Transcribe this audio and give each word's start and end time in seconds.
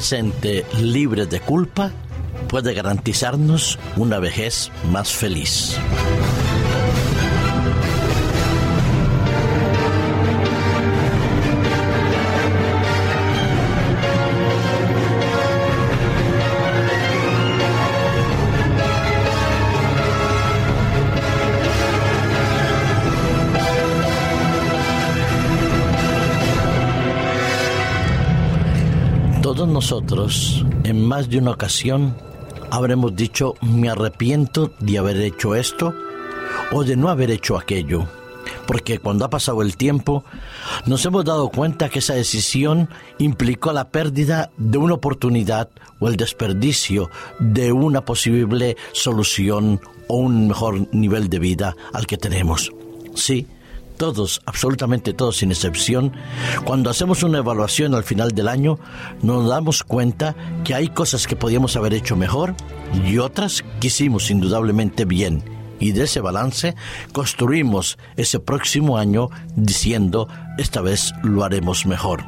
presente 0.00 0.64
libre 0.80 1.26
de 1.26 1.40
culpa 1.40 1.92
puede 2.48 2.72
garantizarnos 2.72 3.78
una 3.98 4.18
vejez 4.18 4.72
más 4.90 5.12
feliz. 5.12 5.76
Todos 29.60 29.74
nosotros, 29.74 30.64
en 30.84 31.04
más 31.04 31.28
de 31.28 31.36
una 31.36 31.50
ocasión, 31.50 32.16
habremos 32.70 33.14
dicho, 33.14 33.56
me 33.60 33.90
arrepiento 33.90 34.72
de 34.80 34.96
haber 34.96 35.20
hecho 35.20 35.54
esto 35.54 35.92
o 36.72 36.82
de 36.82 36.96
no 36.96 37.10
haber 37.10 37.30
hecho 37.30 37.58
aquello. 37.58 38.06
Porque 38.66 38.98
cuando 38.98 39.26
ha 39.26 39.28
pasado 39.28 39.60
el 39.60 39.76
tiempo, 39.76 40.24
nos 40.86 41.04
hemos 41.04 41.26
dado 41.26 41.50
cuenta 41.50 41.90
que 41.90 41.98
esa 41.98 42.14
decisión 42.14 42.88
implicó 43.18 43.74
la 43.74 43.90
pérdida 43.90 44.50
de 44.56 44.78
una 44.78 44.94
oportunidad 44.94 45.68
o 45.98 46.08
el 46.08 46.16
desperdicio 46.16 47.10
de 47.38 47.70
una 47.70 48.02
posible 48.02 48.78
solución 48.92 49.78
o 50.08 50.16
un 50.16 50.48
mejor 50.48 50.88
nivel 50.94 51.28
de 51.28 51.38
vida 51.38 51.76
al 51.92 52.06
que 52.06 52.16
tenemos. 52.16 52.72
Sí, 53.14 53.46
todos, 54.00 54.40
absolutamente 54.46 55.12
todos 55.12 55.36
sin 55.36 55.50
excepción, 55.50 56.14
cuando 56.64 56.88
hacemos 56.88 57.22
una 57.22 57.36
evaluación 57.36 57.94
al 57.94 58.02
final 58.02 58.30
del 58.30 58.48
año, 58.48 58.78
nos 59.20 59.46
damos 59.46 59.84
cuenta 59.84 60.34
que 60.64 60.74
hay 60.74 60.88
cosas 60.88 61.26
que 61.26 61.36
podíamos 61.36 61.76
haber 61.76 61.92
hecho 61.92 62.16
mejor 62.16 62.54
y 63.04 63.18
otras 63.18 63.62
que 63.78 63.88
hicimos 63.88 64.30
indudablemente 64.30 65.04
bien. 65.04 65.44
Y 65.78 65.92
de 65.92 66.04
ese 66.04 66.22
balance 66.22 66.74
construimos 67.12 67.98
ese 68.16 68.40
próximo 68.40 68.96
año 68.96 69.28
diciendo, 69.54 70.28
esta 70.56 70.80
vez 70.80 71.12
lo 71.22 71.44
haremos 71.44 71.84
mejor. 71.84 72.24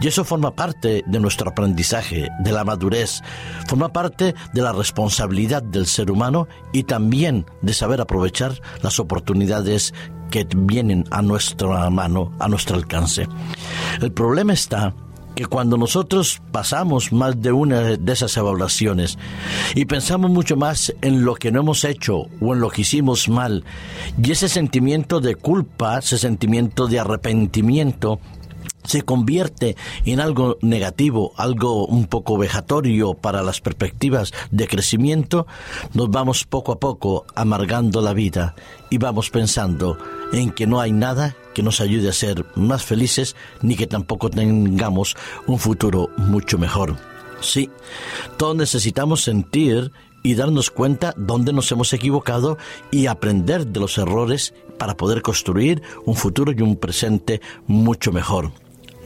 Y 0.00 0.06
eso 0.06 0.24
forma 0.24 0.54
parte 0.54 1.02
de 1.04 1.20
nuestro 1.20 1.50
aprendizaje, 1.50 2.28
de 2.40 2.52
la 2.52 2.62
madurez, 2.62 3.22
forma 3.66 3.92
parte 3.92 4.36
de 4.52 4.62
la 4.62 4.72
responsabilidad 4.72 5.64
del 5.64 5.86
ser 5.86 6.12
humano 6.12 6.46
y 6.72 6.84
también 6.84 7.46
de 7.60 7.74
saber 7.74 8.00
aprovechar 8.00 8.60
las 8.82 9.00
oportunidades 9.00 9.92
que 10.32 10.48
vienen 10.56 11.04
a 11.10 11.20
nuestra 11.20 11.88
mano, 11.90 12.32
a 12.40 12.48
nuestro 12.48 12.74
alcance. 12.76 13.28
El 14.00 14.10
problema 14.12 14.54
está 14.54 14.94
que 15.36 15.46
cuando 15.46 15.76
nosotros 15.76 16.40
pasamos 16.50 17.12
más 17.12 17.40
de 17.40 17.52
una 17.52 17.80
de 17.80 18.12
esas 18.12 18.36
evaluaciones 18.36 19.18
y 19.74 19.84
pensamos 19.84 20.30
mucho 20.30 20.56
más 20.56 20.94
en 21.02 21.24
lo 21.24 21.34
que 21.34 21.52
no 21.52 21.60
hemos 21.60 21.84
hecho 21.84 22.26
o 22.40 22.54
en 22.54 22.60
lo 22.60 22.70
que 22.70 22.82
hicimos 22.82 23.28
mal, 23.28 23.64
y 24.22 24.32
ese 24.32 24.48
sentimiento 24.48 25.20
de 25.20 25.34
culpa, 25.34 25.98
ese 25.98 26.18
sentimiento 26.18 26.86
de 26.86 26.98
arrepentimiento, 26.98 28.20
se 28.84 29.02
convierte 29.02 29.76
en 30.04 30.20
algo 30.20 30.58
negativo, 30.60 31.32
algo 31.36 31.86
un 31.86 32.06
poco 32.06 32.36
vejatorio 32.36 33.14
para 33.14 33.42
las 33.42 33.60
perspectivas 33.60 34.32
de 34.50 34.66
crecimiento, 34.66 35.46
nos 35.94 36.10
vamos 36.10 36.44
poco 36.44 36.72
a 36.72 36.80
poco 36.80 37.24
amargando 37.34 38.00
la 38.00 38.12
vida 38.12 38.54
y 38.90 38.98
vamos 38.98 39.30
pensando 39.30 39.98
en 40.32 40.50
que 40.50 40.66
no 40.66 40.80
hay 40.80 40.92
nada 40.92 41.36
que 41.54 41.62
nos 41.62 41.80
ayude 41.80 42.08
a 42.08 42.12
ser 42.12 42.44
más 42.54 42.84
felices 42.84 43.36
ni 43.60 43.76
que 43.76 43.86
tampoco 43.86 44.30
tengamos 44.30 45.16
un 45.46 45.58
futuro 45.58 46.10
mucho 46.16 46.58
mejor. 46.58 46.96
Sí, 47.40 47.70
todos 48.36 48.56
necesitamos 48.56 49.22
sentir 49.22 49.90
y 50.22 50.34
darnos 50.34 50.70
cuenta 50.70 51.14
dónde 51.16 51.52
nos 51.52 51.70
hemos 51.72 51.92
equivocado 51.92 52.58
y 52.90 53.06
aprender 53.06 53.66
de 53.66 53.80
los 53.80 53.98
errores 53.98 54.54
para 54.78 54.96
poder 54.96 55.22
construir 55.22 55.82
un 56.04 56.14
futuro 56.14 56.52
y 56.52 56.62
un 56.62 56.76
presente 56.76 57.40
mucho 57.66 58.12
mejor. 58.12 58.52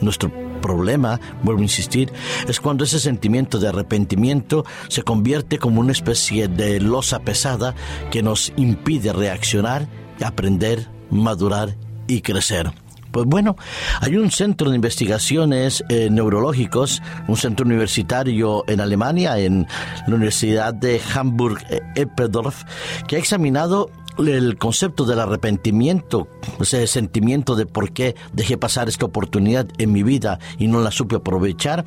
Nuestro 0.00 0.30
problema, 0.60 1.20
vuelvo 1.42 1.60
a 1.60 1.64
insistir, 1.64 2.12
es 2.48 2.60
cuando 2.60 2.84
ese 2.84 3.00
sentimiento 3.00 3.58
de 3.58 3.68
arrepentimiento 3.68 4.64
se 4.88 5.02
convierte 5.02 5.58
como 5.58 5.80
una 5.80 5.92
especie 5.92 6.48
de 6.48 6.80
losa 6.80 7.20
pesada 7.20 7.74
que 8.10 8.22
nos 8.22 8.52
impide 8.56 9.12
reaccionar, 9.12 9.88
aprender, 10.22 10.88
madurar 11.10 11.76
y 12.06 12.20
crecer. 12.20 12.72
Pues 13.16 13.28
bueno, 13.28 13.56
hay 14.02 14.18
un 14.18 14.30
centro 14.30 14.68
de 14.68 14.76
investigaciones 14.76 15.82
eh, 15.88 16.10
neurológicos, 16.10 17.00
un 17.28 17.38
centro 17.38 17.64
universitario 17.64 18.62
en 18.68 18.78
Alemania, 18.78 19.38
en 19.38 19.66
la 20.06 20.14
Universidad 20.14 20.74
de 20.74 21.00
Hamburg-Eppendorf, 21.14 22.64
que 23.08 23.16
ha 23.16 23.18
examinado 23.18 23.90
el 24.18 24.56
concepto 24.58 25.04
del 25.04 25.20
arrepentimiento, 25.20 26.28
ese 26.60 26.86
sentimiento 26.86 27.54
de 27.54 27.66
por 27.66 27.92
qué 27.92 28.16
dejé 28.32 28.56
pasar 28.56 28.88
esta 28.88 29.06
oportunidad 29.06 29.66
en 29.78 29.92
mi 29.92 30.02
vida 30.02 30.38
y 30.58 30.68
no 30.68 30.80
la 30.80 30.90
supe 30.90 31.16
aprovechar, 31.16 31.84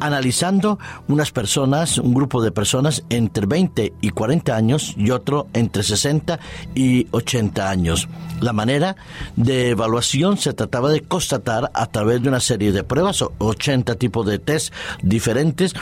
analizando 0.00 0.78
unas 1.08 1.32
personas, 1.32 1.98
un 1.98 2.14
grupo 2.14 2.42
de 2.42 2.52
personas 2.52 3.04
entre 3.10 3.46
20 3.46 3.92
y 4.00 4.10
40 4.10 4.54
años 4.54 4.94
y 4.96 5.10
otro 5.10 5.48
entre 5.52 5.82
60 5.82 6.38
y 6.74 7.08
80 7.10 7.68
años. 7.68 8.08
La 8.40 8.52
manera 8.52 8.96
de 9.36 9.70
evaluación 9.70 10.38
se 10.38 10.52
trataba 10.52 10.90
de 10.90 11.00
constatar 11.00 11.70
a 11.74 11.86
través 11.86 12.22
de 12.22 12.28
una 12.28 12.40
serie 12.40 12.72
de 12.72 12.84
pruebas, 12.84 13.24
80 13.38 13.94
tipos 13.96 14.26
de 14.26 14.38
test 14.38 14.72
diferentes, 15.02 15.74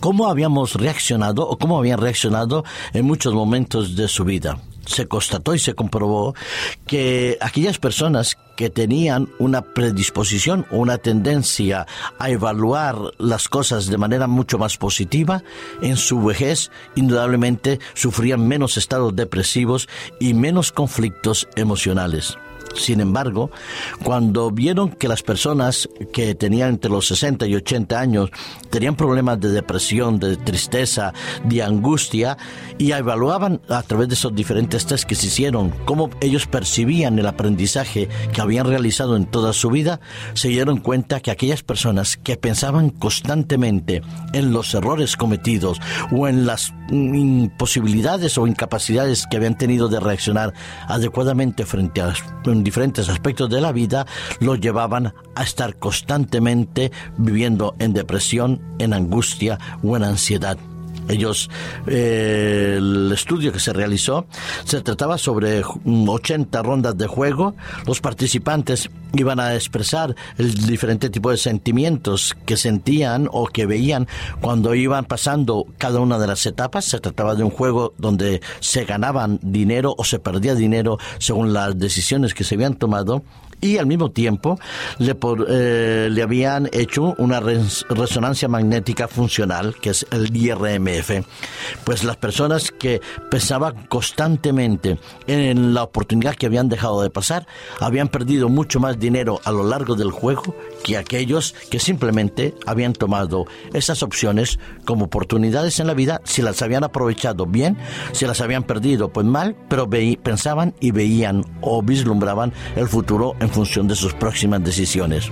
cómo 0.00 0.28
habíamos 0.28 0.74
reaccionado 0.74 1.48
o 1.48 1.58
cómo 1.58 1.78
habían 1.78 2.00
reaccionado 2.00 2.64
en 2.92 3.04
muchos 3.04 3.34
momentos 3.34 3.96
de 3.96 4.08
su 4.08 4.24
vida 4.24 4.58
se 4.86 5.06
constató 5.06 5.54
y 5.54 5.58
se 5.58 5.74
comprobó 5.74 6.34
que 6.86 7.38
aquellas 7.40 7.78
personas 7.78 8.36
que 8.56 8.70
tenían 8.70 9.28
una 9.38 9.62
predisposición 9.62 10.66
o 10.70 10.78
una 10.78 10.98
tendencia 10.98 11.86
a 12.18 12.30
evaluar 12.30 12.96
las 13.18 13.48
cosas 13.48 13.86
de 13.86 13.98
manera 13.98 14.26
mucho 14.26 14.58
más 14.58 14.76
positiva, 14.76 15.42
en 15.80 15.96
su 15.96 16.22
vejez 16.22 16.70
indudablemente 16.94 17.80
sufrían 17.94 18.46
menos 18.46 18.76
estados 18.76 19.16
depresivos 19.16 19.88
y 20.20 20.34
menos 20.34 20.72
conflictos 20.72 21.48
emocionales. 21.56 22.36
Sin 22.74 23.00
embargo, 23.00 23.50
cuando 24.02 24.50
vieron 24.50 24.90
que 24.90 25.08
las 25.08 25.22
personas 25.22 25.88
que 26.12 26.34
tenían 26.34 26.70
entre 26.70 26.90
los 26.90 27.06
60 27.06 27.46
y 27.46 27.54
80 27.54 28.00
años 28.00 28.30
tenían 28.70 28.96
problemas 28.96 29.40
de 29.40 29.50
depresión, 29.50 30.18
de 30.18 30.36
tristeza, 30.36 31.12
de 31.44 31.62
angustia, 31.62 32.36
y 32.78 32.92
evaluaban 32.92 33.60
a 33.68 33.82
través 33.82 34.08
de 34.08 34.14
esos 34.14 34.34
diferentes 34.34 34.86
test 34.86 35.04
que 35.04 35.14
se 35.14 35.26
hicieron 35.26 35.70
cómo 35.84 36.10
ellos 36.20 36.46
percibían 36.46 37.18
el 37.18 37.26
aprendizaje 37.26 38.08
que 38.32 38.40
habían 38.40 38.66
realizado 38.66 39.16
en 39.16 39.26
toda 39.26 39.52
su 39.52 39.70
vida, 39.70 40.00
se 40.34 40.48
dieron 40.48 40.78
cuenta 40.78 41.20
que 41.20 41.30
aquellas 41.30 41.62
personas 41.62 42.16
que 42.16 42.36
pensaban 42.36 42.90
constantemente 42.90 44.02
en 44.32 44.52
los 44.52 44.74
errores 44.74 45.16
cometidos 45.16 45.80
o 46.10 46.28
en 46.28 46.46
las 46.46 46.72
imposibilidades 46.90 48.36
o 48.38 48.46
incapacidades 48.46 49.26
que 49.26 49.36
habían 49.36 49.56
tenido 49.56 49.88
de 49.88 50.00
reaccionar 50.00 50.52
adecuadamente 50.88 51.66
frente 51.66 52.00
a 52.00 52.14
diferentes 52.64 53.08
aspectos 53.08 53.50
de 53.50 53.60
la 53.60 53.72
vida 53.72 54.06
los 54.40 54.60
llevaban 54.60 55.14
a 55.34 55.42
estar 55.42 55.76
constantemente 55.76 56.92
viviendo 57.16 57.74
en 57.78 57.92
depresión, 57.92 58.60
en 58.78 58.92
angustia 58.92 59.58
o 59.82 59.96
en 59.96 60.04
ansiedad. 60.04 60.58
Ellos, 61.08 61.50
eh, 61.86 62.76
el 62.78 63.10
estudio 63.12 63.52
que 63.52 63.60
se 63.60 63.72
realizó, 63.72 64.26
se 64.64 64.80
trataba 64.80 65.18
sobre 65.18 65.62
80 65.62 66.62
rondas 66.62 66.96
de 66.96 67.06
juego. 67.06 67.54
Los 67.86 68.00
participantes 68.00 68.90
iban 69.14 69.40
a 69.40 69.54
expresar 69.54 70.14
el 70.38 70.54
diferente 70.66 71.10
tipo 71.10 71.30
de 71.30 71.36
sentimientos 71.36 72.34
que 72.46 72.56
sentían 72.56 73.28
o 73.30 73.46
que 73.46 73.66
veían 73.66 74.08
cuando 74.40 74.74
iban 74.74 75.04
pasando 75.04 75.66
cada 75.78 76.00
una 76.00 76.18
de 76.18 76.26
las 76.26 76.46
etapas. 76.46 76.84
Se 76.84 77.00
trataba 77.00 77.34
de 77.34 77.44
un 77.44 77.50
juego 77.50 77.92
donde 77.98 78.40
se 78.60 78.84
ganaban 78.84 79.38
dinero 79.42 79.94
o 79.96 80.04
se 80.04 80.18
perdía 80.18 80.54
dinero 80.54 80.98
según 81.18 81.52
las 81.52 81.78
decisiones 81.78 82.34
que 82.34 82.44
se 82.44 82.54
habían 82.54 82.74
tomado 82.74 83.22
y 83.62 83.78
al 83.78 83.86
mismo 83.86 84.10
tiempo 84.10 84.58
le, 84.98 85.16
eh, 85.48 86.08
le 86.10 86.22
habían 86.22 86.68
hecho 86.72 87.14
una 87.16 87.40
resonancia 87.40 88.48
magnética 88.48 89.08
funcional, 89.08 89.76
que 89.80 89.90
es 89.90 90.04
el 90.10 90.36
IRMF. 90.36 91.24
Pues 91.84 92.04
las 92.04 92.16
personas 92.16 92.72
que 92.72 93.00
pensaban 93.30 93.86
constantemente 93.86 94.98
en 95.28 95.74
la 95.74 95.84
oportunidad 95.84 96.34
que 96.34 96.46
habían 96.46 96.68
dejado 96.68 97.02
de 97.02 97.10
pasar, 97.10 97.46
habían 97.80 98.08
perdido 98.08 98.48
mucho 98.48 98.80
más 98.80 98.98
dinero 98.98 99.40
a 99.44 99.52
lo 99.52 99.62
largo 99.62 99.94
del 99.94 100.10
juego 100.10 100.54
que 100.82 100.96
aquellos 100.96 101.54
que 101.70 101.78
simplemente 101.78 102.54
habían 102.66 102.92
tomado 102.92 103.46
esas 103.72 104.02
opciones 104.02 104.58
como 104.84 105.04
oportunidades 105.04 105.78
en 105.78 105.86
la 105.86 105.94
vida, 105.94 106.20
si 106.24 106.42
las 106.42 106.62
habían 106.62 106.82
aprovechado 106.82 107.46
bien, 107.46 107.78
si 108.10 108.26
las 108.26 108.40
habían 108.40 108.64
perdido 108.64 109.12
pues 109.12 109.24
mal, 109.24 109.54
pero 109.68 109.88
pensaban 109.88 110.74
y 110.80 110.90
veían 110.90 111.44
o 111.60 111.80
vislumbraban 111.80 112.52
el 112.74 112.88
futuro 112.88 113.36
en 113.38 113.51
función 113.52 113.86
de 113.88 113.94
sus 113.94 114.14
próximas 114.14 114.62
decisiones. 114.64 115.30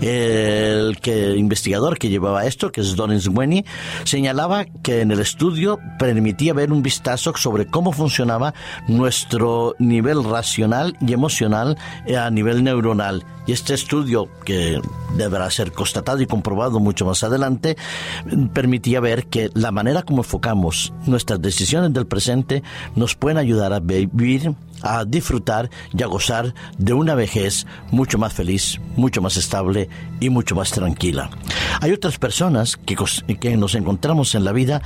El 0.00 0.98
que, 1.00 1.36
investigador 1.36 1.98
que 1.98 2.08
llevaba 2.08 2.44
esto, 2.44 2.70
que 2.70 2.80
es 2.80 2.96
Don 2.96 3.18
Sweeney, 3.20 3.64
señalaba 4.04 4.66
que 4.82 5.00
en 5.00 5.10
el 5.10 5.20
estudio 5.20 5.78
permitía 5.98 6.52
ver 6.52 6.72
un 6.72 6.82
vistazo 6.82 7.32
sobre 7.36 7.66
cómo 7.66 7.92
funcionaba 7.92 8.54
nuestro 8.88 9.74
nivel 9.78 10.24
racional 10.24 10.96
y 11.00 11.12
emocional 11.12 11.76
a 12.16 12.30
nivel 12.30 12.62
neuronal. 12.62 13.24
Y 13.46 13.52
este 13.52 13.74
estudio, 13.74 14.28
que 14.44 14.80
deberá 15.16 15.48
ser 15.50 15.72
constatado 15.72 16.20
y 16.20 16.26
comprobado 16.26 16.80
mucho 16.80 17.06
más 17.06 17.22
adelante, 17.22 17.76
permitía 18.52 19.00
ver 19.00 19.26
que 19.26 19.50
la 19.54 19.70
manera 19.70 20.02
como 20.02 20.22
enfocamos 20.22 20.92
nuestras 21.06 21.40
decisiones 21.40 21.92
del 21.92 22.06
presente 22.06 22.64
nos 22.96 23.14
pueden 23.14 23.38
ayudar 23.38 23.72
a 23.72 23.78
vivir 23.78 24.54
a 24.82 25.04
disfrutar 25.04 25.70
y 25.96 26.02
a 26.02 26.06
gozar 26.06 26.54
de 26.78 26.92
una 26.92 27.14
vejez 27.14 27.66
mucho 27.90 28.18
más 28.18 28.32
feliz, 28.32 28.80
mucho 28.96 29.22
más 29.22 29.36
estable 29.36 29.88
y 30.20 30.30
mucho 30.30 30.54
más 30.54 30.70
tranquila. 30.70 31.30
Hay 31.80 31.92
otras 31.92 32.18
personas 32.18 32.76
que, 32.76 32.96
que 33.38 33.56
nos 33.56 33.74
encontramos 33.74 34.34
en 34.34 34.44
la 34.44 34.52
vida 34.52 34.82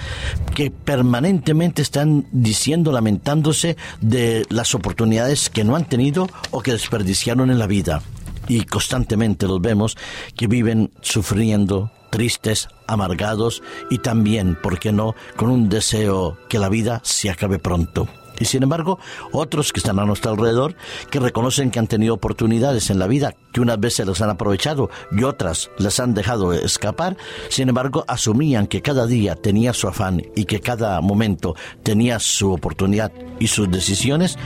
que 0.55 0.71
permanentemente 0.71 1.83
están 1.83 2.27
diciendo, 2.33 2.93
lamentándose 2.93 3.77
de 4.01 4.47
las 4.49 4.75
oportunidades 4.75 5.51
que 5.51 5.65
no 5.65 5.77
han 5.77 5.89
tenido 5.89 6.29
o 6.51 6.61
que 6.61 6.73
desperdiciaron 6.73 7.51
en 7.51 7.59
la 7.59 7.67
vida. 7.67 8.03
Y 8.49 8.65
constantemente 8.65 9.47
los 9.47 9.61
vemos 9.61 9.97
que 10.37 10.49
viven 10.49 10.91
sufriendo, 11.03 11.93
tristes, 12.11 12.69
amargados 12.87 13.63
y 13.91 13.99
también, 13.99 14.57
¿por 14.61 14.79
qué 14.79 14.93
no?, 14.93 15.15
con 15.37 15.51
un 15.51 15.69
deseo 15.69 16.37
que 16.49 16.59
la 16.59 16.69
vida 16.69 17.01
se 17.05 17.31
acabe 17.31 17.59
pronto. 17.59 18.09
Y 18.41 18.47
sin 18.47 18.63
embargo, 18.63 18.99
otros 19.31 19.73
que 19.73 19.79
están 19.79 20.01
a 20.01 20.07
nuestro 20.07 20.33
alrededor, 20.33 20.75
que 21.11 21.21
reconocen 21.21 21.71
que 21.71 21.79
han 21.79 21.87
tenido 21.87 22.15
oportunidades 22.15 22.91
en 22.91 22.99
la 22.99 23.07
vida, 23.07 23.35
que 23.53 23.61
unas 23.61 23.79
veces 23.79 24.07
las 24.07 24.21
han 24.23 24.31
aprovechado 24.31 24.91
y 25.13 25.23
otras 25.23 25.71
las 25.79 26.01
han 26.01 26.15
dejado 26.15 26.55
escapar, 26.55 27.17
sin 27.51 27.69
embargo, 27.69 28.05
asumían 28.09 28.67
que 28.67 28.81
cada 28.81 29.07
día 29.07 29.37
tenía 29.37 29.75
su 29.75 29.87
afán 29.87 30.23
y 30.35 30.47
que 30.47 30.61
cada 30.61 31.01
momento 31.03 31.55
tenía 31.83 32.19
su 32.19 32.53
oportunidad 32.53 33.13
y 33.39 33.49
sus 33.49 33.71
decisiones, 33.71 34.39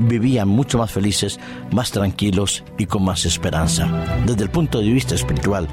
vivían 0.00 0.48
mucho 0.48 0.78
más 0.78 0.90
felices, 0.90 1.38
más 1.70 1.92
tranquilos 1.92 2.64
y 2.76 2.86
con 2.86 3.04
más 3.04 3.24
esperanza. 3.24 3.86
Desde 4.26 4.42
el 4.42 4.50
punto 4.50 4.80
de 4.80 4.90
vista 4.90 5.14
espiritual, 5.14 5.68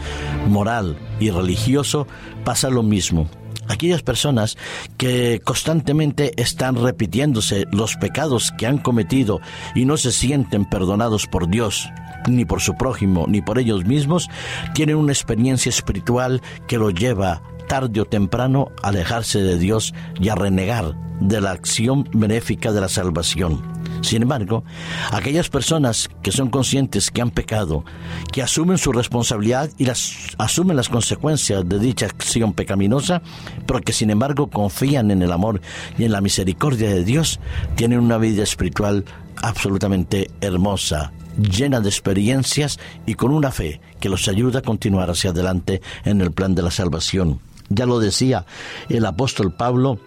moral 0.48 0.98
y 1.20 1.32
religioso, 1.32 2.08
pasa 2.44 2.70
lo 2.70 2.84
mismo 2.84 3.28
aquellas 3.68 4.02
personas 4.02 4.58
que 4.98 5.42
constantemente 5.44 6.34
están 6.42 6.76
repitiéndose 6.76 7.66
los 7.72 7.96
pecados 7.96 8.52
que 8.58 8.68
han 8.68 8.78
cometido 8.78 9.40
y 9.74 9.86
no 9.86 9.98
se 9.98 10.12
sienten 10.12 10.66
perdonados 10.66 11.28
por 11.28 11.50
Dios, 11.50 11.90
ni 12.28 12.46
por 12.46 12.62
su 12.62 12.76
prójimo, 12.76 13.26
ni 13.28 13.42
por 13.42 13.60
ellos 13.60 13.86
mismos, 13.86 14.30
tienen 14.74 14.98
una 14.98 15.12
experiencia 15.12 15.70
espiritual 15.70 16.42
que 16.68 16.78
los 16.78 16.94
lleva 16.94 17.42
tarde 17.68 18.02
o 18.02 18.06
temprano 18.06 18.72
a 18.84 18.90
alejarse 18.90 19.40
de 19.42 19.58
Dios 19.58 19.94
y 20.20 20.30
a 20.30 20.36
renegar 20.36 20.96
de 21.20 21.42
la 21.42 21.52
acción 21.52 22.08
benéfica 22.14 22.72
de 22.72 22.82
la 22.82 22.90
salvación. 22.90 23.75
Sin 24.06 24.22
embargo, 24.22 24.64
aquellas 25.12 25.50
personas 25.50 26.10
que 26.22 26.32
son 26.32 26.50
conscientes 26.50 27.10
que 27.10 27.24
han 27.24 27.32
pecado, 27.32 27.84
que 28.32 28.44
asumen 28.44 28.78
su 28.78 28.92
responsabilidad 28.92 29.72
y 29.80 29.86
las, 29.86 30.36
asumen 30.38 30.78
las 30.78 30.90
consecuencias 30.90 31.68
de 31.68 31.80
dicha 31.80 32.06
acción 32.06 32.54
pecaminosa, 32.54 33.24
pero 33.66 33.82
que 33.82 33.94
sin 33.94 34.12
embargo 34.12 34.48
confían 34.48 35.10
en 35.10 35.24
el 35.24 35.32
amor 35.32 35.60
y 35.98 36.04
en 36.04 36.12
la 36.12 36.22
misericordia 36.22 36.90
de 36.90 37.04
Dios, 37.04 37.40
tienen 37.76 38.00
una 38.00 38.20
vida 38.20 38.44
espiritual 38.44 39.06
absolutamente 39.42 40.30
hermosa, 40.40 41.12
llena 41.38 41.80
de 41.80 41.90
experiencias 41.90 42.80
y 43.08 43.16
con 43.16 43.32
una 43.32 43.52
fe 43.52 43.82
que 44.00 44.10
los 44.10 44.28
ayuda 44.28 44.60
a 44.60 44.62
continuar 44.62 45.10
hacia 45.10 45.32
adelante 45.32 45.82
en 46.04 46.22
el 46.22 46.32
plan 46.32 46.54
de 46.54 46.62
la 46.62 46.70
salvación. 46.70 47.40
Ya 47.70 47.88
lo 47.88 48.00
decía 48.00 48.46
el 48.88 49.04
apóstol 49.08 49.52
Pablo 49.52 50.00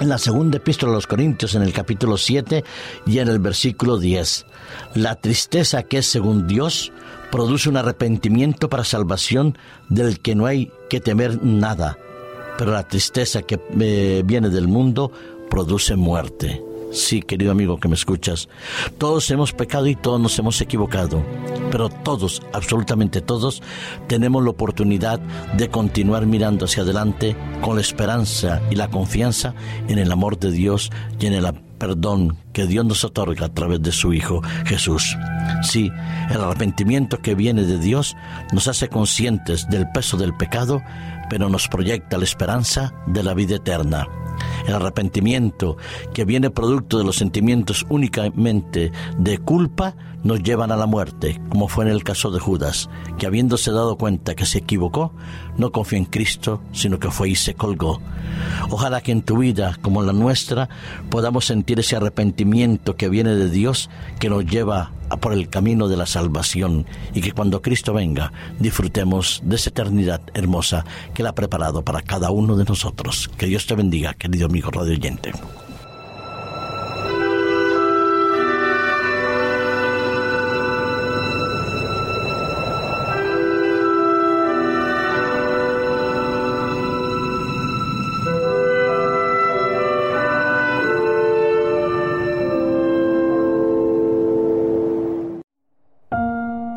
en 0.00 0.08
la 0.08 0.18
segunda 0.18 0.58
epístola 0.58 0.92
a 0.92 0.96
los 0.96 1.06
Corintios, 1.06 1.54
en 1.54 1.62
el 1.62 1.72
capítulo 1.72 2.16
7 2.16 2.64
y 3.06 3.18
en 3.18 3.28
el 3.28 3.38
versículo 3.38 3.98
10. 3.98 4.46
La 4.94 5.16
tristeza 5.16 5.82
que 5.82 5.98
es 5.98 6.06
según 6.06 6.46
Dios 6.46 6.92
produce 7.30 7.68
un 7.68 7.76
arrepentimiento 7.76 8.68
para 8.68 8.84
salvación 8.84 9.56
del 9.88 10.20
que 10.20 10.34
no 10.34 10.46
hay 10.46 10.70
que 10.90 11.00
temer 11.00 11.42
nada, 11.42 11.98
pero 12.58 12.72
la 12.72 12.86
tristeza 12.86 13.42
que 13.42 13.60
eh, 13.80 14.22
viene 14.24 14.50
del 14.50 14.68
mundo 14.68 15.10
produce 15.48 15.96
muerte. 15.96 16.62
Sí, 16.92 17.22
querido 17.22 17.52
amigo 17.52 17.78
que 17.78 17.88
me 17.88 17.94
escuchas, 17.94 18.50
todos 18.98 19.30
hemos 19.30 19.54
pecado 19.54 19.86
y 19.86 19.96
todos 19.96 20.20
nos 20.20 20.38
hemos 20.38 20.60
equivocado, 20.60 21.24
pero 21.70 21.88
todos, 21.88 22.42
absolutamente 22.52 23.22
todos, 23.22 23.62
tenemos 24.08 24.44
la 24.44 24.50
oportunidad 24.50 25.18
de 25.56 25.70
continuar 25.70 26.26
mirando 26.26 26.66
hacia 26.66 26.82
adelante 26.82 27.34
con 27.62 27.76
la 27.76 27.80
esperanza 27.80 28.60
y 28.70 28.74
la 28.74 28.90
confianza 28.90 29.54
en 29.88 29.98
el 29.98 30.12
amor 30.12 30.38
de 30.38 30.50
Dios 30.50 30.90
y 31.18 31.26
en 31.26 31.32
el 31.32 31.46
perdón 31.78 32.36
que 32.52 32.66
Dios 32.66 32.84
nos 32.84 33.04
otorga 33.04 33.46
a 33.46 33.54
través 33.54 33.80
de 33.82 33.90
su 33.90 34.12
Hijo 34.12 34.42
Jesús. 34.66 35.16
Sí, 35.62 35.90
el 36.30 36.42
arrepentimiento 36.42 37.22
que 37.22 37.34
viene 37.34 37.62
de 37.62 37.78
Dios 37.78 38.14
nos 38.52 38.68
hace 38.68 38.88
conscientes 38.88 39.66
del 39.70 39.90
peso 39.92 40.18
del 40.18 40.34
pecado, 40.34 40.82
pero 41.30 41.48
nos 41.48 41.68
proyecta 41.68 42.18
la 42.18 42.24
esperanza 42.24 42.92
de 43.06 43.22
la 43.22 43.32
vida 43.32 43.56
eterna 43.56 44.06
el 44.66 44.74
arrepentimiento 44.74 45.76
que 46.12 46.24
viene 46.24 46.50
producto 46.50 46.98
de 46.98 47.04
los 47.04 47.16
sentimientos 47.16 47.86
únicamente 47.88 48.92
de 49.18 49.38
culpa, 49.38 49.94
nos 50.24 50.42
llevan 50.42 50.72
a 50.72 50.76
la 50.76 50.86
muerte, 50.86 51.40
como 51.48 51.68
fue 51.68 51.84
en 51.84 51.90
el 51.90 52.04
caso 52.04 52.30
de 52.30 52.40
Judas, 52.40 52.88
que 53.18 53.26
habiéndose 53.26 53.70
dado 53.70 53.96
cuenta 53.96 54.34
que 54.34 54.46
se 54.46 54.58
equivocó, 54.58 55.12
no 55.56 55.72
confió 55.72 55.98
en 55.98 56.04
Cristo, 56.04 56.62
sino 56.72 56.98
que 56.98 57.10
fue 57.10 57.30
y 57.30 57.34
se 57.34 57.54
colgó. 57.54 58.00
Ojalá 58.70 59.00
que 59.00 59.12
en 59.12 59.22
tu 59.22 59.38
vida, 59.38 59.78
como 59.82 60.00
en 60.00 60.06
la 60.06 60.12
nuestra, 60.12 60.68
podamos 61.10 61.46
sentir 61.46 61.80
ese 61.80 61.96
arrepentimiento 61.96 62.96
que 62.96 63.08
viene 63.08 63.34
de 63.34 63.50
Dios, 63.50 63.90
que 64.18 64.30
nos 64.30 64.46
lleva 64.46 64.92
por 65.20 65.32
el 65.32 65.48
camino 65.48 65.88
de 65.88 65.96
la 65.96 66.06
salvación 66.06 66.86
y 67.12 67.20
que 67.20 67.32
cuando 67.32 67.60
Cristo 67.60 67.92
venga 67.92 68.32
disfrutemos 68.58 69.42
de 69.44 69.56
esa 69.56 69.70
eternidad 69.70 70.22
hermosa 70.34 70.84
que 71.12 71.22
Él 71.22 71.28
ha 71.28 71.34
preparado 71.34 71.84
para 71.84 72.02
cada 72.02 72.30
uno 72.30 72.56
de 72.56 72.64
nosotros. 72.64 73.30
Que 73.36 73.46
Dios 73.46 73.66
te 73.66 73.74
bendiga, 73.74 74.14
querido 74.14 74.46
amigo 74.46 74.70
radio 74.70 74.92
oyente. 74.92 75.32